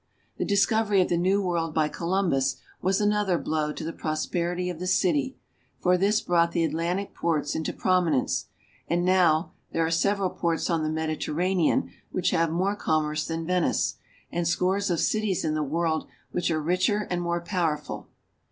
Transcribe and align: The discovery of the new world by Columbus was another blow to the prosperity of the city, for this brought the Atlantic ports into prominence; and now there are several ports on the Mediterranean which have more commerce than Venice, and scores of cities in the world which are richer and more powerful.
The 0.37 0.45
discovery 0.45 0.99
of 0.99 1.09
the 1.09 1.15
new 1.17 1.43
world 1.43 1.75
by 1.75 1.87
Columbus 1.87 2.55
was 2.81 2.99
another 2.99 3.37
blow 3.37 3.71
to 3.71 3.83
the 3.83 3.93
prosperity 3.93 4.67
of 4.67 4.79
the 4.79 4.87
city, 4.87 5.37
for 5.79 5.95
this 5.95 6.21
brought 6.21 6.53
the 6.53 6.63
Atlantic 6.63 7.13
ports 7.13 7.53
into 7.53 7.71
prominence; 7.71 8.47
and 8.87 9.05
now 9.05 9.51
there 9.73 9.85
are 9.85 9.91
several 9.91 10.31
ports 10.31 10.71
on 10.71 10.81
the 10.81 10.89
Mediterranean 10.89 11.91
which 12.09 12.31
have 12.31 12.49
more 12.49 12.75
commerce 12.75 13.27
than 13.27 13.45
Venice, 13.45 13.97
and 14.31 14.47
scores 14.47 14.89
of 14.89 14.99
cities 14.99 15.45
in 15.45 15.53
the 15.53 15.61
world 15.61 16.07
which 16.31 16.49
are 16.49 16.59
richer 16.59 17.05
and 17.11 17.21
more 17.21 17.39
powerful. 17.39 18.09